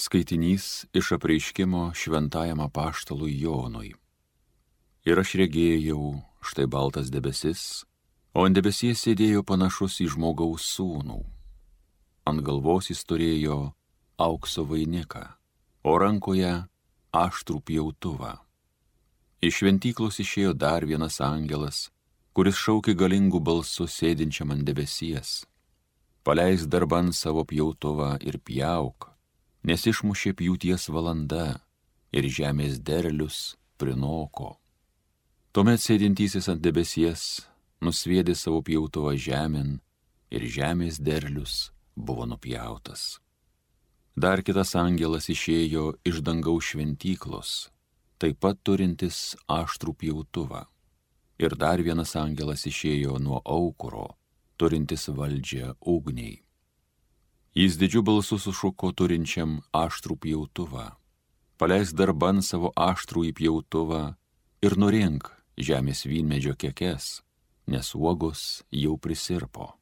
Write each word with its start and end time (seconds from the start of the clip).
Skaitinys 0.00 0.86
iš 0.96 1.12
apreiškimo 1.12 1.92
šventajam 1.94 2.60
apaštalui 2.60 3.34
Jonui. 3.40 3.90
Ir 5.04 5.20
aš 5.20 5.34
regėjau, 5.36 6.22
štai 6.40 6.64
baltas 6.72 7.10
debesis, 7.12 7.84
o 8.32 8.46
ant 8.48 8.56
debesies 8.56 9.02
sėdėjo 9.04 9.42
panašus 9.44 9.98
į 10.00 10.06
žmogaus 10.14 10.70
sūnų. 10.72 11.18
Ant 12.32 12.44
galvos 12.46 12.88
jis 12.88 13.04
turėjo 13.04 13.58
aukso 14.16 14.64
vainiką, 14.72 15.26
o 15.84 15.98
rankoje 16.00 16.54
aštrų 17.12 17.60
pjautuvą. 17.68 18.32
Iš 19.44 19.60
šventyklos 19.60 20.22
išėjo 20.24 20.56
dar 20.56 20.88
vienas 20.88 21.20
angelas, 21.20 21.90
kuris 22.32 22.56
šaukė 22.56 22.96
galingų 22.96 23.44
balsų 23.44 23.84
sėdinčiam 24.00 24.56
ant 24.56 24.64
debesies. 24.64 25.42
Paleis 26.24 26.64
darban 26.64 27.12
savo 27.12 27.44
pjautuvą 27.44 28.14
ir 28.24 28.40
pjauk, 28.40 29.09
nes 29.66 29.86
išmušė 29.86 30.34
pjūties 30.38 30.88
valanda 30.92 31.60
ir 32.12 32.26
žemės 32.26 32.80
derlius 32.80 33.56
prinoko. 33.80 34.56
Tuomet 35.52 35.82
sėdintysis 35.82 36.48
ant 36.52 36.62
debesies 36.62 37.42
nusviedė 37.82 38.36
savo 38.38 38.60
pjautuvą 38.62 39.16
žemėn 39.18 39.78
ir 40.30 40.46
žemės 40.46 41.00
derlius 41.02 41.70
buvo 41.96 42.26
nupjautas. 42.28 43.18
Dar 44.16 44.42
kitas 44.44 44.74
angelas 44.76 45.30
išėjo 45.32 45.94
iš 46.04 46.20
dangaus 46.26 46.72
šventyklos, 46.72 47.70
taip 48.20 48.40
pat 48.42 48.58
turintis 48.62 49.36
aštrų 49.48 49.94
pjautuvą. 50.02 50.66
Ir 51.40 51.56
dar 51.56 51.80
vienas 51.80 52.12
angelas 52.20 52.66
išėjo 52.68 53.16
nuo 53.22 53.40
aukuro, 53.48 54.10
turintis 54.60 55.08
valdžią 55.08 55.72
ugniai. 55.80 56.42
Jis 57.54 57.74
didžiu 57.78 58.04
balsu 58.06 58.38
sušuko 58.38 58.92
turinčiam 58.94 59.58
aštrų 59.74 60.16
pjautuvą. 60.22 60.92
Paleis 61.58 61.90
darban 61.90 62.44
savo 62.46 62.70
aštrų 62.78 63.24
įpjautuvą 63.32 64.14
ir 64.62 64.76
nurink 64.78 65.26
žemės 65.58 66.06
vynmedžio 66.06 66.54
kekes, 66.54 67.20
nes 67.66 67.90
uogos 67.94 68.62
jau 68.70 68.94
prisirpo. 69.02 69.74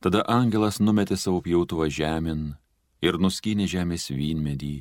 Tada 0.00 0.22
angelas 0.28 0.76
numetė 0.80 1.16
savo 1.16 1.40
pjautuvą 1.40 1.88
žemyn 1.88 2.54
ir 3.00 3.16
nuskynė 3.16 3.64
žemės 3.68 4.10
vynmedį 4.12 4.76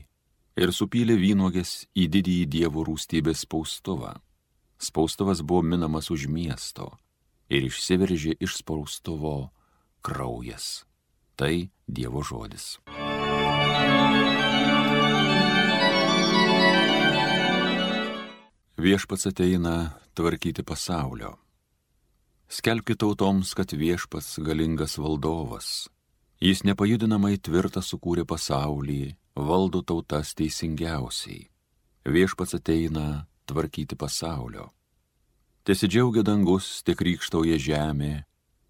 ir 0.59 0.75
supylė 0.75 1.15
vynogės 1.15 1.87
į 1.95 2.09
didįjį 2.11 2.45
dievų 2.51 2.83
rūstybės 2.91 3.45
spaustuvą. 3.47 4.17
Spaustuvas 4.79 5.39
buvo 5.39 5.63
minamas 5.63 6.11
už 6.11 6.27
miesto 6.27 6.91
ir 7.47 7.63
išsiveržė 7.67 8.35
iš 8.43 8.59
spaustuvo 8.59 9.51
kraujas. 10.03 10.88
Tai 11.39 11.69
Dievo 11.87 12.19
žodis. 12.19 12.75
Viešpats 18.75 19.29
ateina 19.31 19.95
tvarkyti 20.19 20.67
pasaulio. 20.67 21.37
Skelbkite 22.51 22.99
tautoms, 22.99 23.53
kad 23.55 23.71
viešpats 23.71 24.41
galingas 24.43 24.97
valdovas. 24.99 25.87
Jis 26.43 26.65
nepajudinamai 26.67 27.37
tvirtą 27.39 27.79
sukūrė 27.87 28.27
pasaulį, 28.27 29.15
valdo 29.39 29.79
tautas 29.79 30.35
teisingiausiai. 30.35 31.47
Viešpats 32.03 32.59
ateina 32.59 33.29
tvarkyti 33.47 33.95
pasaulio. 33.95 34.73
Tesidžiaugia 35.63 36.23
dangus, 36.27 36.81
tiek 36.83 36.99
rykštauja 36.99 37.55
žemė, 37.63 38.27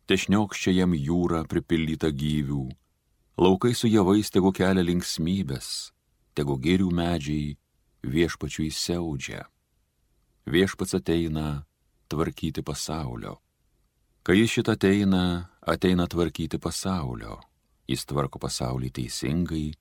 tešniokščia 0.09 0.73
jam 0.73 0.95
jūra 0.97 1.43
pripildyta 1.45 2.09
gyvių, 2.09 2.63
laukai 3.37 3.75
su 3.77 3.89
javais 3.89 4.31
tegu 4.33 4.51
kelia 4.55 4.81
linksmybės, 4.81 5.91
tegu 6.33 6.57
gėrių 6.57 6.89
medžiai 6.89 7.57
viešpačių 8.01 8.65
įsiaudžia. 8.69 9.43
Viešpats 10.49 10.97
ateina 10.97 11.65
tvarkyti 12.09 12.65
pasaulio. 12.65 13.37
Kai 14.25 14.39
jis 14.39 14.55
šitą 14.57 14.73
ateina, 14.77 15.23
ateina 15.61 16.07
tvarkyti 16.09 16.57
pasaulio. 16.57 17.37
Jis 17.89 18.05
tvarko 18.05 18.41
pasaulį 18.41 18.89
teisingai, 18.93 19.71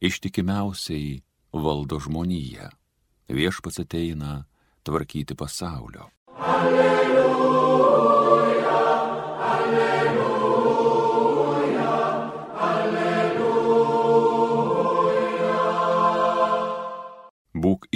ištikimiausiai 0.00 1.18
valdo 1.52 2.00
žmoniją. 2.00 2.68
Viešpats 3.28 3.80
ateina 3.84 4.44
tvarkyti 4.84 5.36
pasaulio. 5.36 6.08
Alleluja. 6.38 7.27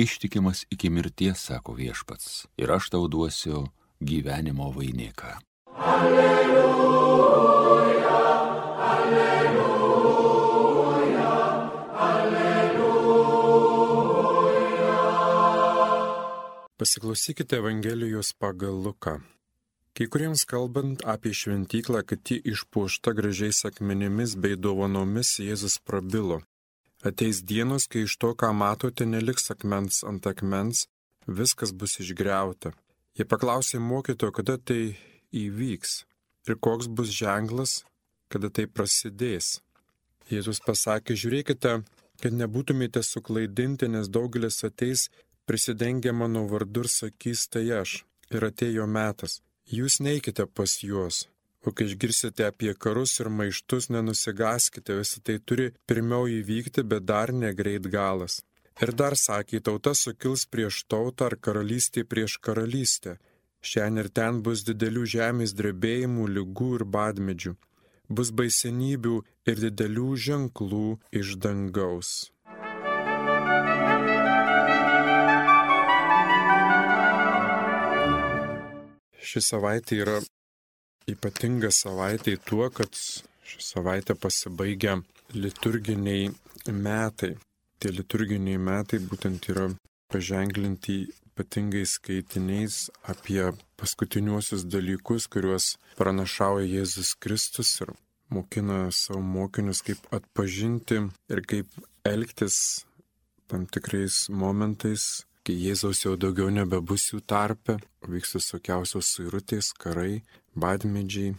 Ištikimas 0.02 0.64
iki 0.70 0.90
mirties, 0.90 1.38
sako 1.48 1.72
viešpats, 1.78 2.46
ir 2.56 2.68
aš 2.76 2.90
tau 2.94 3.08
duosiu 3.08 3.66
gyvenimo 4.00 4.70
vainiką. 4.74 5.38
Alleluja, 5.78 7.32
alleluja, 8.92 9.72
alleluja. 12.10 13.22
Pasiklausykite 16.78 17.56
Evangelijos 17.56 18.32
pagal 18.38 18.74
Luką. 18.84 19.20
Kai 19.92 20.06
kuriems 20.08 20.42
kalbant 20.48 21.02
apie 21.04 21.34
šventyklą, 21.36 22.00
kad 22.08 22.20
ji 22.24 22.41
išpuošta 22.52 23.12
gražiais 23.12 23.64
akmenimis 23.68 24.36
bei 24.41 24.56
dovanomis, 24.56 25.36
Jėzus 25.38 25.76
prabilo. 25.84 26.41
Ateis 27.02 27.42
dienos, 27.42 27.88
kai 27.90 28.04
iš 28.06 28.14
to, 28.22 28.30
ką 28.38 28.52
matote, 28.54 29.06
neliks 29.06 29.50
akmens 29.54 30.02
ant 30.06 30.26
akmens, 30.30 30.86
viskas 31.26 31.72
bus 31.74 31.98
išgriauta. 32.02 32.72
Jie 33.18 33.26
paklausė 33.28 33.80
mokytojo, 33.82 34.34
kada 34.38 34.56
tai 34.58 34.94
įvyks 35.34 35.96
ir 36.48 36.58
koks 36.66 36.88
bus 36.88 37.10
ženklas, 37.10 37.82
kada 38.32 38.50
tai 38.54 38.68
prasidės. 38.70 39.58
Jėzus 40.30 40.62
pasakė, 40.64 41.18
žiūrėkite, 41.18 41.76
kad 42.22 42.38
nebūtumėte 42.38 43.02
suklaidinti, 43.02 43.91
nes 43.91 44.08
daugelis 44.08 44.62
ateis 44.68 45.08
prisidengia 45.46 46.14
mano 46.14 46.46
vardu 46.48 46.86
ir 46.86 46.92
sakys, 47.00 47.48
tai 47.50 47.66
aš. 47.82 48.02
Ir 48.32 48.46
atėjo 48.46 48.86
metas 48.88 49.42
Jūs 49.70 50.00
neikite 50.02 50.44
pas 50.46 50.72
juos, 50.82 51.28
o 51.66 51.72
kai 51.72 51.86
išgirsite 51.88 52.46
apie 52.46 52.74
karus 52.74 53.18
ir 53.22 53.30
maištus, 53.38 53.90
nenusigaskite, 53.94 54.98
visą 55.00 55.22
tai 55.26 55.38
turi 55.38 55.68
pirmiau 55.88 56.26
įvykti, 56.38 56.82
bet 56.82 57.06
dar 57.10 57.32
negreit 57.32 57.86
galas. 57.96 58.40
Ir 58.80 58.94
dar 58.96 59.14
sakė, 59.18 59.60
tauta 59.60 59.92
sukils 59.94 60.46
prieš 60.52 60.82
tautą 60.90 61.28
ar 61.30 61.36
karalystė 61.46 62.06
prieš 62.08 62.38
karalystę. 62.46 63.18
Šiandien 63.62 64.02
ir 64.02 64.08
ten 64.10 64.40
bus 64.42 64.64
didelių 64.66 65.04
žemės 65.16 65.52
drebėjimų, 65.54 66.26
lygų 66.36 66.70
ir 66.80 66.84
badmedžių. 66.96 67.52
Bus 68.10 68.32
baisenybių 68.38 69.16
ir 69.46 69.62
didelių 69.66 70.08
ženklų 70.26 70.86
iš 71.20 71.36
dangaus. 71.44 72.32
Ši 79.22 79.40
savaitė 79.46 80.02
yra 80.02 80.18
ypatinga 81.10 81.70
savaitė 81.74 82.36
tuo, 82.46 82.68
kad 82.70 82.92
ši 82.94 83.64
savaitė 83.72 84.14
pasibaigia 84.18 84.98
liturginiai 85.34 86.30
metai. 86.70 87.34
Tie 87.82 87.90
liturginiai 87.90 88.60
metai 88.62 89.00
būtent 89.02 89.48
yra 89.50 89.70
paženklinti 90.12 90.98
ypatingai 91.32 91.84
skaitiniais 91.88 92.91
apie 93.08 93.42
paskutiniuosius 93.80 94.66
dalykus, 94.68 95.26
kuriuos 95.32 95.72
pranašauja 95.98 96.68
Jėzus 96.68 97.14
Kristus 97.18 97.72
ir 97.80 97.94
mokina 98.30 98.91
savo 98.92 99.20
mokinius, 99.24 99.82
kaip 99.86 100.04
atpažinti 100.12 101.00
ir 101.32 101.42
kaip 101.48 101.68
elgtis 102.04 102.84
tam 103.48 103.66
tikrais 103.66 104.28
momentais, 104.28 105.24
kai 105.47 105.56
Jėzaus 105.59 106.04
jau 106.04 106.15
daugiau 106.16 106.50
nebebus 106.54 107.09
jų 107.10 107.21
tarpe, 107.27 107.78
vyks 108.06 108.36
visokiausios 108.39 109.10
suirutės, 109.16 109.72
karai, 109.78 110.22
badmedžiai, 110.54 111.34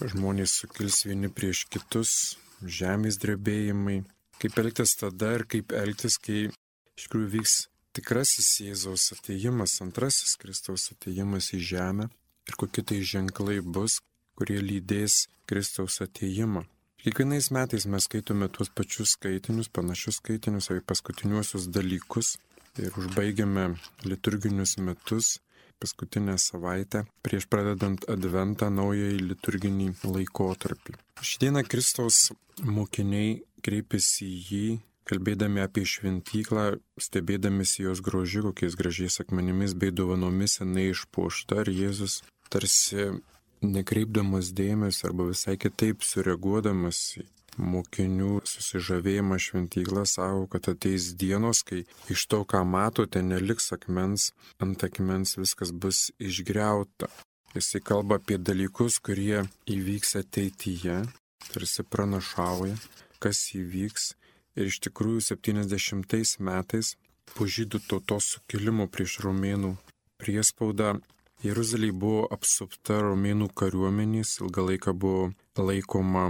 žmonės 0.00 0.54
sukils 0.60 1.02
vieni 1.08 1.30
prieš 1.32 1.66
kitus, 1.72 2.38
žemės 2.62 3.18
drebėjimai. 3.22 4.02
Kaip 4.42 4.58
elgtis 4.62 4.96
tada 4.98 5.34
ir 5.36 5.46
kaip 5.50 5.74
elgtis, 5.76 6.18
kai 6.22 6.48
iš 6.48 7.06
tikrųjų 7.06 7.30
vyks 7.36 7.56
tikrasis 7.96 8.50
Jėzaus 8.64 9.10
ateimas, 9.16 9.78
antrasis 9.84 10.36
Kristaus 10.40 10.88
ateimas 10.94 11.52
į 11.54 11.62
žemę 11.72 12.08
ir 12.48 12.58
kokie 12.58 12.84
tai 12.86 13.02
ženklai 13.06 13.60
bus, 13.62 14.00
kurie 14.38 14.58
lydės 14.62 15.26
Kristaus 15.46 16.00
ateimą. 16.04 16.64
Kiekvienais 17.02 17.50
metais 17.50 17.84
mes 17.90 18.06
skaitome 18.06 18.46
tuos 18.54 18.70
pačius 18.70 19.16
skaitinius, 19.16 19.68
panašius 19.74 20.20
skaitinius 20.20 20.70
apie 20.70 20.84
paskutiniuosius 20.86 21.66
dalykus, 21.74 22.36
ir 22.80 22.92
užbaigiame 22.98 23.72
liturginius 24.06 24.76
metus, 24.78 25.38
paskutinę 25.82 26.38
savaitę, 26.38 27.04
prieš 27.26 27.48
pradedant 27.50 28.06
Adventą 28.10 28.70
naująjį 28.70 29.18
liturginį 29.32 29.88
laikotarpį. 30.06 30.94
Šiandieną 31.20 31.64
Kristaus 31.66 32.30
mokiniai 32.62 33.42
kreipiasi 33.66 34.28
į 34.28 34.38
jį 34.52 34.66
kalbėdami 35.10 35.62
apie 35.64 35.84
šventyklą, 35.88 36.66
stebėdamisi 37.00 37.82
jos 37.86 38.02
grožiu, 38.04 38.44
kokiais 38.48 38.78
gražiais 38.78 39.18
akmenimis 39.24 39.74
bei 39.74 39.90
dovanomis 39.90 40.60
jinai 40.60 40.92
išpuošta, 40.92 41.64
ir 41.64 41.72
Jėzus 41.80 42.20
tarsi 42.52 43.10
nekreipdamas 43.62 44.52
dėmesio 44.54 45.10
arba 45.10 45.28
visai 45.30 45.56
kitaip 45.60 46.06
sureaguodamas 46.06 47.02
į 47.18 47.26
mokinių 47.56 48.40
susižavėjimą 48.48 49.38
šventyklą 49.44 50.04
savo, 50.08 50.46
kad 50.52 50.68
ateis 50.72 51.12
dienos, 51.18 51.62
kai 51.66 51.82
iš 52.12 52.26
to, 52.30 52.42
ką 52.48 52.62
matote, 52.68 53.22
neliks 53.22 53.72
akmens, 53.76 54.30
ant 54.62 54.84
akmens 54.86 55.36
viskas 55.40 55.72
bus 55.72 56.10
išgriauta. 56.18 57.10
Jisai 57.52 57.82
kalba 57.84 58.16
apie 58.16 58.38
dalykus, 58.40 58.96
kurie 59.04 59.44
įvyks 59.68 60.16
ateityje, 60.22 61.02
tarsi 61.50 61.84
pranašauja, 61.84 62.78
kas 63.20 63.44
įvyks. 63.58 64.14
Ir 64.56 64.68
iš 64.68 64.80
tikrųjų 64.84 65.20
70 65.24 66.40
metais 66.44 66.96
po 67.32 67.48
žydų 67.48 67.80
tautos 67.88 68.34
sukilimo 68.34 68.88
prieš 68.92 69.20
romėnų 69.24 69.76
priespaudą 70.20 70.98
Jeruzalė 71.42 71.88
buvo 71.90 72.26
apsupta 72.30 73.00
romėnų 73.02 73.48
kariuomenės, 73.58 74.36
ilgą 74.44 74.62
laiką 74.68 74.92
buvo 74.94 75.24
laikoma 75.58 76.26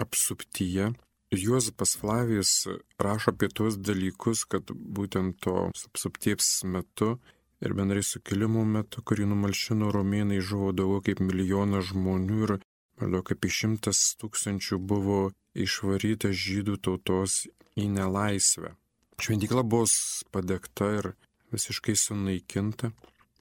apsuptyje. 0.00 0.92
Juozapas 1.32 1.96
Flavijus 1.96 2.66
rašo 3.00 3.32
apie 3.32 3.48
tuos 3.48 3.78
dalykus, 3.80 4.44
kad 4.44 4.68
būtent 4.68 5.40
to 5.40 5.70
apsupties 5.72 6.60
metu 6.68 7.16
ir 7.64 7.72
bendrai 7.78 8.02
sukilimo 8.04 8.64
metu, 8.68 9.00
kurį 9.00 9.28
numalšino 9.30 9.88
romėnai, 9.94 10.42
žuvo 10.44 10.72
daugiau 10.76 11.00
kaip 11.06 11.22
milijonas 11.24 11.88
žmonių 11.92 12.40
ir 12.46 12.54
maždaug 13.00 13.32
apie 13.34 13.50
šimtas 13.58 14.02
tūkstančių 14.20 14.78
buvo 14.92 15.20
išvaryta 15.56 16.32
žydų 16.36 16.78
tautos 16.84 17.46
į 17.80 17.88
nelaisvę. 17.96 18.74
Šventykla 19.22 19.62
buvo 19.62 19.86
padegta 20.34 20.90
ir 20.98 21.12
visiškai 21.54 21.94
sunaikinta. 21.96 22.92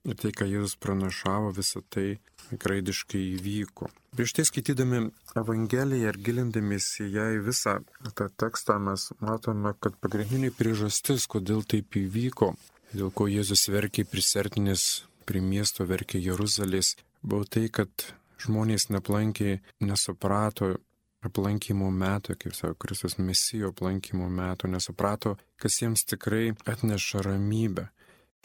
Ir 0.02 0.18
tai, 0.18 0.32
ką 0.34 0.48
Jėzus 0.50 0.80
pranašavo, 0.82 1.52
visą 1.54 1.84
tai 1.94 2.18
graidiškai 2.50 3.20
įvyko. 3.36 3.90
Prieš 4.18 4.34
tai 4.38 4.46
skaitydami 4.50 5.04
Evangeliją 5.38 6.10
ir 6.10 6.18
gilindamiesi 6.26 7.06
ją 7.14 7.28
į 7.36 7.44
visą 7.46 7.78
tą 8.18 8.28
tekstą 8.44 8.80
mes 8.82 9.12
matome, 9.22 9.76
kad 9.80 10.00
pagrindinė 10.02 10.50
priežastis, 10.58 11.28
kodėl 11.30 11.62
taip 11.62 12.00
įvyko, 12.02 12.56
dėl 12.96 13.14
ko 13.14 13.30
Jėzus 13.30 13.68
verkė 13.70 14.08
prisertinis 14.10 15.06
prie 15.30 15.44
miesto, 15.46 15.86
verkė 15.86 16.20
Jeruzalės, 16.20 16.96
buvo 17.22 17.46
tai, 17.46 17.68
kad 17.70 18.10
žmonės 18.42 18.90
neplankė, 18.90 19.60
nesuprato 19.86 20.74
aplankymo 21.22 21.92
meto, 21.94 22.34
kaip 22.34 22.58
sako 22.58 22.74
Kristus 22.82 23.20
Mesijo 23.22 23.70
aplankymo 23.70 24.26
meto, 24.34 24.68
nesuprato, 24.68 25.38
kas 25.62 25.78
jiems 25.84 26.08
tikrai 26.10 26.56
atneša 26.66 27.22
ramybę 27.30 27.92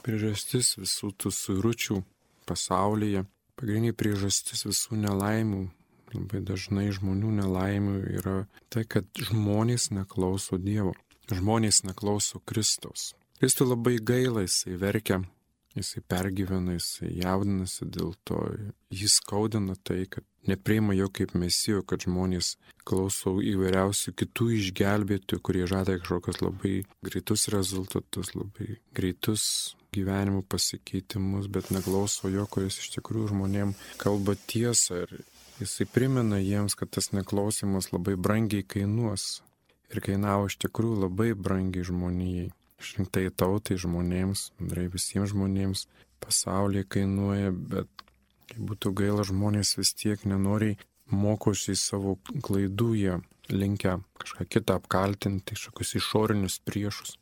priežastis 0.04 0.76
visų 0.80 1.12
tų 1.16 1.32
suiručių 1.34 2.02
pasaulyje, 2.48 3.24
pagrindinė 3.58 3.96
priežastis 3.96 4.66
visų 4.68 4.98
nelaimių, 5.02 5.62
labai 6.14 6.42
dažnai 6.46 6.88
žmonių 6.94 7.32
nelaimių 7.40 7.96
yra 8.18 8.36
tai, 8.72 8.84
kad 8.88 9.08
žmonės 9.18 9.90
neklauso 9.94 10.58
Dievo, 10.60 10.94
žmonės 11.32 11.82
neklauso 11.86 12.42
Kristaus. 12.46 13.14
Kristų 13.40 13.70
labai 13.72 13.98
gaila, 14.00 14.46
jisai 14.46 14.78
verkia, 14.80 15.20
jisai 15.76 16.00
pergyvena, 16.08 16.76
jisai 16.78 17.10
jaudinasi 17.18 17.88
dėl 17.92 18.14
to, 18.24 18.38
jis 18.88 19.18
skaudina 19.20 19.76
tai, 19.84 20.06
kad 20.08 20.24
nepriima 20.48 20.94
jo 20.96 21.10
kaip 21.12 21.34
mesijo, 21.36 21.82
kad 21.84 22.06
žmonės 22.06 22.54
klauso 22.88 23.34
įvairiausių 23.42 24.14
kitų 24.16 24.48
išgelbėtų, 24.60 25.40
kurie 25.44 25.66
žada 25.68 25.98
kažkokius 25.98 26.40
labai 26.44 26.76
greitus 27.04 27.48
rezultatus, 27.52 28.32
labai 28.38 28.78
greitus 28.96 29.76
gyvenimo 29.96 30.44
pasikeitimus, 30.46 31.48
bet 31.52 31.72
neklauso 31.74 32.30
jo, 32.32 32.46
kuris 32.50 32.78
iš 32.82 32.92
tikrųjų 32.98 33.32
žmonėm 33.32 33.74
kalba 34.02 34.36
tiesą 34.46 35.02
ir 35.06 35.16
jisai 35.60 35.88
primena 35.88 36.38
jiems, 36.42 36.76
kad 36.78 36.92
tas 36.94 37.12
neklausimas 37.16 37.90
labai 37.94 38.14
brangiai 38.20 38.66
kainuos. 38.66 39.42
Ir 39.94 40.02
kainavo 40.02 40.48
iš 40.50 40.58
tikrųjų 40.64 41.02
labai 41.06 41.32
brangiai 41.38 41.86
žmonijai. 41.86 42.48
Išrinktai 42.76 43.30
tautai 43.32 43.78
žmonėms, 43.80 44.50
bendrai 44.58 44.90
visiems 44.92 45.30
žmonėms 45.32 45.86
pasaulyje 46.20 46.84
kainuoja, 46.92 47.54
bet 47.54 47.88
Kai 48.50 48.62
būtų 48.62 48.92
gaila, 49.00 49.24
žmonės 49.26 49.74
vis 49.78 49.92
tiek 49.98 50.22
nenoriai 50.28 50.76
mokosi 51.10 51.74
savo 51.78 52.16
klaidų, 52.46 52.90
jie 52.98 53.16
linkia 53.50 53.98
kažką 54.22 54.46
kitą 54.54 54.78
apkaltinti, 54.80 55.54
kažkokius 55.54 55.94
išorinius 56.00 56.60
priešus, 56.66 57.16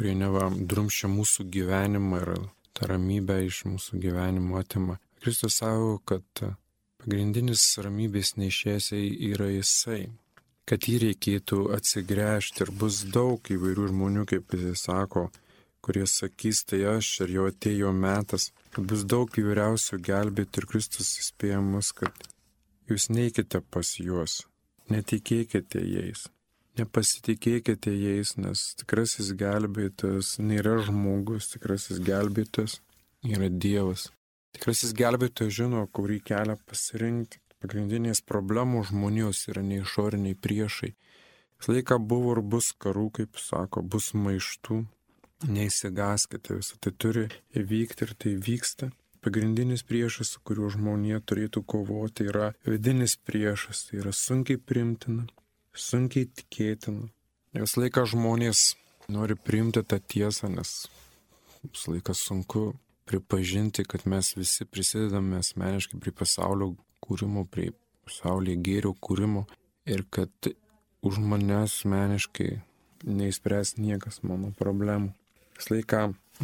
kurie 0.00 0.14
neva 0.16 0.46
drumščia 0.48 1.10
mūsų 1.12 1.44
gyvenimą 1.52 2.18
ir 2.22 2.28
tą 2.72 2.86
ramybę 2.88 3.34
iš 3.44 3.58
mūsų 3.68 3.98
gyvenimo 4.00 4.56
atima. 4.56 4.94
Kristus 5.20 5.58
savo, 5.60 5.98
kad 6.08 6.24
pagrindinis 7.02 7.66
ramybės 7.84 8.30
neišėsiai 8.40 9.10
yra 9.28 9.50
jisai, 9.50 10.06
kad 10.64 10.88
jį 10.88 10.96
reikėtų 11.04 11.60
atsigręžti 11.76 12.64
ir 12.64 12.72
bus 12.80 13.02
daug 13.12 13.52
įvairių 13.52 13.90
žmonių, 13.92 14.24
kaip 14.32 14.56
jis 14.56 14.86
sako, 14.88 15.26
kurie 15.84 16.08
sakys, 16.08 16.64
tai 16.64 16.80
aš 16.96 17.12
ir 17.26 17.36
jau 17.36 17.52
atėjo 17.52 17.92
metas, 17.92 18.48
kad 18.72 18.88
bus 18.88 19.04
daug 19.04 19.28
įvairiausių 19.28 20.00
gelbėti 20.08 20.64
ir 20.64 20.70
Kristus 20.72 21.12
įspėja 21.20 21.60
mus, 21.60 21.92
kad 21.92 22.24
jūs 22.88 23.10
neikite 23.12 23.60
pas 23.68 23.92
juos, 24.00 24.46
netikėkite 24.88 25.84
jais, 25.84 26.30
nepasitikėkite 26.80 27.92
jais, 27.94 28.34
nes 28.40 28.64
tikrasis 28.80 29.30
gelbėtas 29.38 30.34
nėra 30.42 30.78
žmogus, 30.86 31.52
tikrasis 31.54 32.02
gelbėtas 32.04 32.80
yra 33.24 33.48
Dievas. 33.52 34.08
Tikrasis 34.56 34.96
gelbėtojas 34.98 35.54
žino, 35.60 35.86
kurį 35.94 36.18
kelią 36.26 36.58
pasirinkti. 36.66 37.38
Pagrindinės 37.60 38.22
problemų 38.24 38.86
žmonijos 38.88 39.44
yra 39.52 39.60
neišoriniai 39.62 40.34
priešai. 40.34 40.94
Visą 41.60 41.74
laiką 41.76 41.98
buvo 42.00 42.32
ir 42.32 42.40
bus 42.40 42.70
karų, 42.72 43.10
kaip 43.18 43.36
sako, 43.36 43.84
bus 43.84 44.14
maištų, 44.16 44.80
Neįsigaskite, 45.48 46.58
visą 46.58 46.76
tai 46.84 46.90
turi 47.00 47.22
įvykti 47.56 48.04
ir 48.04 48.10
tai 48.20 48.34
vyksta. 48.36 48.90
Pagrindinis 49.24 49.82
priešas, 49.88 50.34
su 50.34 50.40
kuriuo 50.44 50.68
žmonė 50.72 51.20
turėtų 51.24 51.62
kovoti, 51.64 52.26
yra 52.28 52.50
vidinis 52.66 53.16
priešas, 53.16 53.86
tai 53.88 54.00
yra 54.02 54.12
sunkiai 54.16 54.60
primtina, 54.60 55.26
sunkiai 55.76 56.28
tikėtina. 56.28 57.08
Vis 57.56 57.76
laiką 57.76 58.04
žmonės 58.06 58.74
nori 59.10 59.34
priimti 59.34 59.82
tą 59.82 59.98
tiesą, 59.98 60.50
nes 60.52 60.86
vis 61.64 61.86
laiką 61.90 62.14
sunku 62.14 62.64
pripažinti, 63.10 63.84
kad 63.84 64.06
mes 64.06 64.34
visi 64.36 64.64
prisidedame 64.64 65.40
asmeniškai 65.42 65.98
prie 66.00 66.12
pasaulio 66.14 66.74
kūrimo, 67.02 67.44
prie 67.50 67.72
pasaulio 68.06 68.54
gėrio 68.54 68.94
kūrimo 68.94 69.46
ir 69.90 70.04
kad 70.14 70.52
už 71.02 71.18
mane 71.18 71.62
asmeniškai 71.64 72.50
neįspręs 73.08 73.78
niekas 73.80 74.20
mano 74.22 74.52
problemų. 74.58 75.14
Vis 75.56 75.70
laiką 75.72 76.02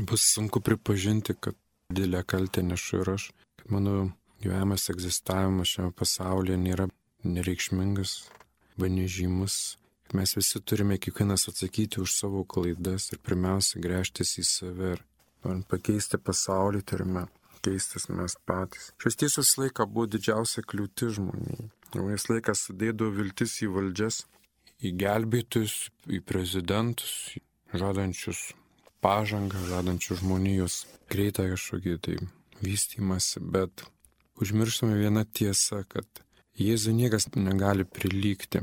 bus 0.09 0.27
sunku 0.33 0.61
pripažinti, 0.65 1.37
kad 1.39 1.57
didelę 1.93 2.25
kaltę 2.27 2.65
nešu 2.67 3.03
ir 3.03 3.13
aš, 3.15 3.31
kad 3.61 3.71
mano 3.73 4.11
gyvenimas, 4.43 4.89
egzistavimas 4.93 5.71
šiame 5.71 5.95
pasaulyje 5.97 6.59
nėra 6.61 6.89
nereikšmingas, 7.25 8.17
arba 8.77 8.89
nežymus. 8.89 9.79
Mes 10.15 10.37
visi 10.37 10.61
turime 10.61 10.99
kiekvienas 10.99 11.49
atsakyti 11.49 12.01
už 12.01 12.13
savo 12.15 12.45
klaidas 12.45 13.11
ir 13.13 13.19
pirmiausia 13.19 13.81
grėžtis 13.81 14.39
į 14.39 14.45
save. 14.45 14.93
Ir 14.95 15.03
norint 15.45 15.67
pakeisti 15.69 16.19
pasaulį, 16.19 16.83
turime 16.87 17.27
keistis 17.65 18.09
mes 18.09 18.37
patys. 18.47 18.93
Šios 19.03 19.17
tiesos 19.17 19.57
laiką 19.59 19.87
buvo 19.91 20.07
didžiausia 20.07 20.63
kliūtis 20.63 21.17
žmoniai. 21.19 21.71
Jau 21.95 22.07
vis 22.07 22.29
laikas 22.29 22.67
sudėdavo 22.69 23.11
viltis 23.17 23.57
į 23.65 23.71
valdžias, 23.75 24.21
į 24.85 24.93
gelbėtus, 25.01 25.89
į 26.07 26.21
prezidentus, 26.23 27.35
žadančius 27.73 28.53
pažangą, 29.03 29.59
žadančių 29.73 30.21
žmonijos 30.21 30.85
greitą 31.11 31.49
kažkokį 31.51 31.97
tai 32.05 32.21
vystimąsi, 32.63 33.43
bet 33.43 33.87
užmirštame 34.39 35.01
vieną 35.01 35.27
tiesą, 35.33 35.83
kad 35.89 36.26
Jėzų 36.57 36.95
niekas 36.97 37.29
negali 37.37 37.85
prilygti. 37.85 38.63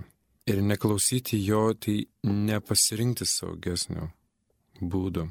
Ir 0.50 0.59
neklausyti 0.65 1.38
jo, 1.39 1.69
tai 1.73 2.01
nepasirinkti 2.27 3.27
saugesnio 3.29 4.09
būdo 4.81 5.29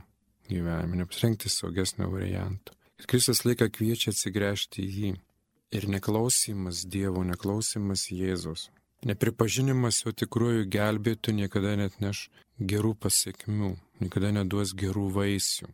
gyvenime, 0.49 1.03
nepasirinkti 1.03 1.51
saugesnio 1.53 2.09
varianto. 2.13 2.73
Kristus 3.11 3.43
laiką 3.45 3.67
kviečia 3.75 4.13
atsigręžti 4.13 4.85
į 4.85 4.93
jį. 4.99 5.13
Ir 5.73 5.89
neklausimas 5.89 6.85
Dievo, 6.87 7.25
neklausimas 7.25 8.07
Jėzos, 8.13 8.69
nepripažinimas 9.09 10.03
jo 10.05 10.13
tikrųjų 10.13 10.67
gelbėtų 10.71 11.33
niekada 11.35 11.75
net 11.81 11.97
neš 12.05 12.27
gerų 12.61 12.93
pasiekmių 13.01 13.73
niekada 14.03 14.33
neduos 14.35 14.75
gerų 14.77 15.09
vaisių. 15.17 15.71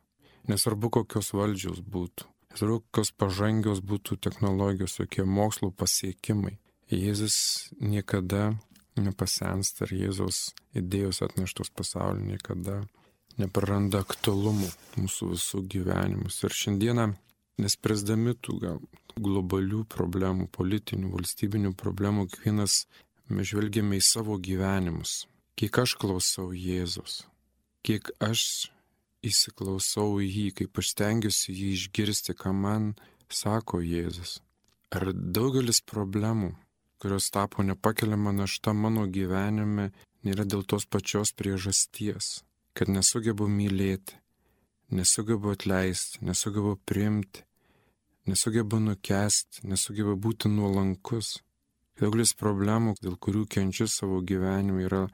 Nesvarbu, 0.48 0.90
kokios 0.98 1.32
valdžios 1.36 1.82
būtų, 1.84 2.28
nesvarbu, 2.52 2.80
kokios 2.86 3.12
pažangios 3.12 3.82
būtų 3.84 4.16
technologijos, 4.24 4.96
kokie 5.02 5.26
mokslo 5.26 5.70
pasiekimai. 5.70 6.56
Jėzus 6.88 7.68
niekada 7.80 8.54
nepasensta 8.96 9.84
ir 9.84 9.94
Jėzaus 10.06 10.54
idėjos 10.76 11.20
atneštos 11.26 11.68
pasaulyje 11.76 12.32
niekada 12.32 12.78
nepraranda 13.38 14.00
aktualumo 14.02 14.68
mūsų 14.96 15.32
visų 15.34 15.62
gyvenimus. 15.74 16.40
Ir 16.42 16.54
šiandieną, 16.56 17.10
nespręsdami 17.60 18.34
tų 18.42 18.56
gal 18.62 18.80
globalių 19.18 19.84
problemų, 19.90 20.48
politinių, 20.54 21.12
valstybinių 21.12 21.74
problemų, 21.78 22.26
kiekvienas 22.32 22.86
mes 23.28 23.50
žvelgiame 23.50 23.98
į 23.98 24.04
savo 24.04 24.38
gyvenimus. 24.40 25.26
Kiek 25.58 25.78
aš 25.82 25.96
klausau 25.98 26.52
Jėzus, 26.54 27.24
kiek 27.84 28.10
aš 28.22 28.70
įsiklausau 29.26 30.20
į 30.22 30.28
jį, 30.28 30.46
kaip 30.62 30.80
aš 30.80 30.92
stengiuosi 30.94 31.52
jį 31.52 31.72
išgirsti, 31.74 32.36
ką 32.38 32.54
man 32.54 32.92
sako 33.28 33.82
Jėzus. 33.82 34.38
Ar 34.94 35.10
daugelis 35.12 35.82
problemų, 35.84 36.54
kurios 36.98 37.30
tapo 37.30 37.62
nepakeliama 37.62 38.32
našta 38.32 38.74
mano 38.74 39.06
gyvenime, 39.06 39.90
nėra 40.26 40.44
dėl 40.44 40.64
tos 40.66 40.86
pačios 40.86 41.32
priežasties, 41.38 42.42
kad 42.74 42.90
nesugebu 42.90 43.48
mylėti, 43.50 44.18
nesugebu 44.90 45.54
atleisti, 45.54 46.22
nesugebu 46.26 46.76
priimti, 46.88 47.44
nesugebu 48.28 48.80
nukesti, 48.82 49.64
nesugebu 49.68 50.16
būti 50.16 50.50
nuolankus. 50.52 51.38
Daugelis 51.98 52.34
problemų, 52.38 52.94
dėl 53.02 53.16
kurių 53.18 53.46
kenčiu 53.50 53.88
savo 53.90 54.20
gyvenime, 54.22 54.84
yra 54.86 55.06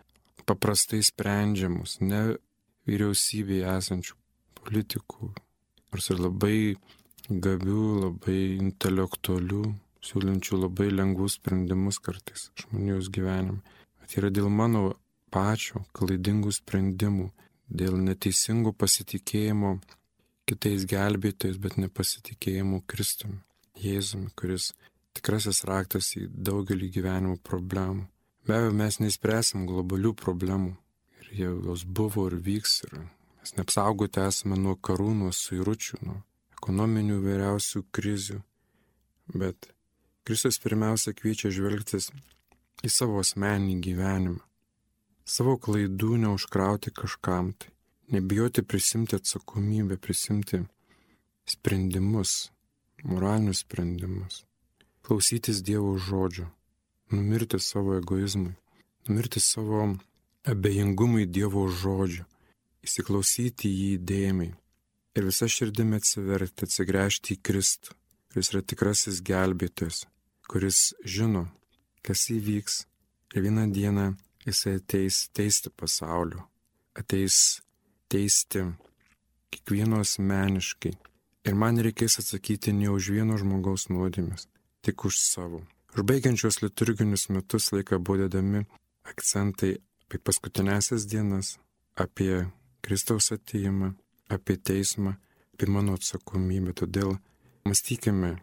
paprastai 0.45 1.01
sprendžiamus, 1.05 2.01
ne 2.05 2.37
vyriausybėje 2.89 3.71
esančių 3.79 4.19
politikų, 4.61 5.31
nors 5.93 6.11
ir 6.13 6.21
labai 6.21 6.59
gabių, 7.29 7.85
labai 8.03 8.41
intelektualių, 8.59 9.63
siūlinčių 10.05 10.61
labai 10.67 10.91
lengvus 10.93 11.39
sprendimus 11.39 12.01
kartais 12.05 12.51
žmonijos 12.61 13.11
gyvenime. 13.15 13.63
Bet 14.01 14.17
yra 14.21 14.31
dėl 14.35 14.51
mano 14.53 14.95
pačio 15.35 15.85
klaidingų 15.97 16.53
sprendimų, 16.55 17.31
dėl 17.69 17.97
neteisingų 17.99 18.75
pasitikėjimo 18.79 19.79
kitais 20.49 20.85
gelbėtojais, 20.89 21.59
bet 21.59 21.79
nepasitikėjimo 21.81 22.83
Kristumi, 22.87 23.41
Jėzumi, 23.81 24.31
kuris 24.39 24.73
tikrasis 25.17 25.65
raktas 25.69 26.13
į 26.19 26.29
daugelį 26.29 26.91
gyvenimo 26.95 27.39
problemų. 27.43 28.07
Be 28.45 28.59
abejo, 28.59 28.75
mes 28.77 29.01
neįspręsim 29.01 29.65
globalių 29.67 30.13
problemų 30.21 30.75
ir 31.23 31.31
jos 31.41 31.87
buvo 31.89 32.29
ir 32.29 32.37
vyks 32.45 32.83
ir 32.85 32.99
mes 33.01 33.55
neapsaugoti 33.57 34.21
esame 34.21 34.59
nuo 34.61 34.77
karų, 34.77 35.15
nuo 35.23 35.33
suiručių, 35.33 36.03
nuo 36.05 36.19
ekonominių 36.59 37.23
vairiausių 37.25 37.87
krizių, 37.95 38.43
bet 39.33 39.74
Kristus 40.25 40.57
pirmiausia 40.57 41.13
kviečia 41.13 41.51
žvelgtis 41.53 42.09
į 42.81 42.89
savo 42.89 43.19
asmeninį 43.21 43.75
gyvenimą, 43.85 44.41
savo 45.29 45.59
klaidų 45.61 46.17
neužkrauti 46.23 46.93
kažkam 46.97 47.53
tai, 47.53 47.69
nebijoti 48.09 48.65
prisimti 48.65 49.19
atsakomybę, 49.19 49.99
prisimti 50.01 50.63
sprendimus, 51.45 52.51
moralinius 53.05 53.61
sprendimus, 53.67 54.45
klausytis 55.05 55.61
Dievo 55.61 55.99
žodžio, 56.01 56.49
numirti 57.13 57.61
savo 57.61 57.99
egoizmui, 57.99 58.55
numirti 59.09 59.45
savo 59.45 59.85
abejingumui 60.49 61.29
Dievo 61.29 61.67
žodžio, 61.69 62.25
įsiklausyti 62.85 63.69
jį 63.69 63.93
dėmiai 64.01 64.55
ir 65.15 65.29
visa 65.29 65.49
širdimi 65.49 66.01
atsiverti, 66.01 66.65
atsigręžti 66.67 67.37
į 67.37 67.43
Kristų, 67.45 67.95
kuris 68.33 68.51
yra 68.53 68.65
tikrasis 68.67 69.21
gelbėtojas, 69.25 70.05
kuris 70.51 70.93
žino, 71.05 71.47
kas 72.05 72.29
įvyks 72.31 72.85
ir 73.35 73.45
vieną 73.47 73.69
dieną 73.73 74.07
jisai 74.47 74.79
ateis 74.81 75.29
teisti 75.37 75.71
pasaulio, 75.71 76.45
ateis 76.95 77.61
teisti 78.13 78.65
kiekvieno 79.55 80.03
asmeniškai. 80.05 80.93
Ir 81.45 81.57
man 81.61 81.81
reikės 81.85 82.19
atsakyti 82.23 82.73
ne 82.73 82.89
už 82.93 83.11
vieno 83.13 83.37
žmogaus 83.41 83.91
nuodėmės, 83.93 84.47
tik 84.85 85.05
už 85.05 85.19
savo. 85.21 85.61
Užbaigiančios 85.95 86.63
liturginius 86.63 87.29
metus 87.31 87.71
laiką 87.73 88.01
buvo 88.01 88.25
dedami 88.25 88.65
akcentai 89.07 89.77
apie 90.05 90.19
paskutinėsias 90.19 91.05
dienas, 91.11 91.59
apie 91.95 92.47
Kristaus 92.85 93.31
ateimą, 93.37 93.93
apie 94.33 94.57
teismą, 94.57 95.15
apie 95.55 95.69
mano 95.71 95.95
atsakomybę. 95.99 96.75
Todėl 96.81 97.17
mąstykime 97.69 98.35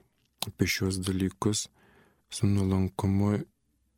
apie 0.48 0.68
šios 0.68 1.02
dalykus 1.02 1.68
su 2.32 2.48
nulankumu 2.48 3.34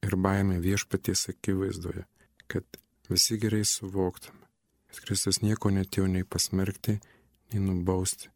ir 0.04 0.16
baime 0.16 0.60
viešpaties 0.60 1.30
akivaizdoje, 1.30 2.06
kad 2.48 2.66
visi 3.10 3.38
gerai 3.38 3.63
suvoktume, 3.66 4.46
kad 4.88 5.02
Kristus 5.06 5.42
nieko 5.46 5.72
netėjo 5.72 6.10
nei 6.12 6.25
pasmerkti, 6.25 7.00
nei 7.54 7.63
nubausti, 7.63 8.30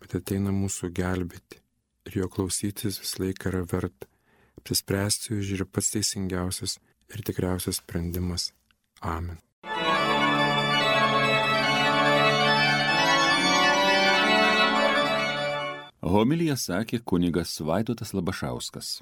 bet 0.00 0.18
ateina 0.18 0.54
mūsų 0.54 0.92
gelbėti 0.96 1.60
ir 2.08 2.22
jo 2.22 2.28
klausytis 2.32 3.00
vis 3.02 3.18
laiką 3.20 3.52
yra 3.52 3.64
verta. 3.68 4.08
Apsispręsti 4.58 5.36
už 5.38 5.52
yra 5.58 5.66
pats 5.70 5.92
teisingiausias 5.94 6.78
ir 7.12 7.22
tikriausias 7.24 7.78
sprendimas. 7.82 8.50
Amen. 9.00 9.38
Homilija 16.08 16.56
sakė 16.56 17.02
kunigas 17.04 17.52
Vaidotas 17.60 18.14
Labašauskas. 18.16 18.98